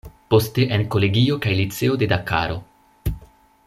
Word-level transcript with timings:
Poste 0.33 0.65
en 0.77 0.85
kolegio 0.95 1.37
kaj 1.45 1.53
liceo 1.61 2.01
de 2.05 2.11
Dakaro. 2.15 2.61